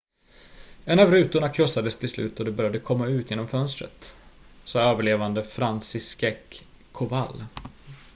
en 0.85 0.99
av 0.99 1.11
rutorna 1.11 1.49
krossades 1.49 1.95
till 1.95 2.09
slut 2.09 2.39
och 2.39 2.45
de 2.45 2.51
började 2.51 2.79
komma 2.79 3.07
ut 3.07 3.29
genom 3.31 3.47
fönstret 3.47 4.15
sa 4.65 4.79
överlevande 4.79 5.43
franciszek 5.43 6.65
kowal 6.91 7.43